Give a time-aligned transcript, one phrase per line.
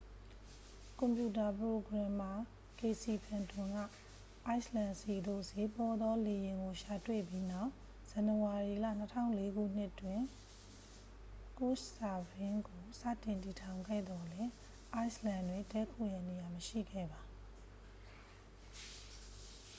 [0.97, 2.31] ကွန်ပျူတာ ပရိုဂရမ်မာ
[2.79, 3.77] ကေစီဖန်တွန် က
[4.45, 7.71] အိုက်စ်လန်ဆီသို့ စျေးပေါသော လေယာဉ်ကို ရှာတွေ့ပြီးနောက်
[8.09, 8.85] ဇန်နဝါရီလ
[9.29, 10.21] 2004နှစ်တွင်
[11.59, 14.51] ကို့ရှ်စာဗင်း ကို စတင် တည်ထောင်ခဲ့သော်လည်း
[14.93, 17.21] အိုက်စ်လန်တွင် တည်းခိုရန်နေရာ မရှိခဲ့ပါ